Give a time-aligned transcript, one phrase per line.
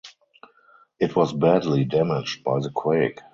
[0.99, 3.19] It was badly damaged by the quake.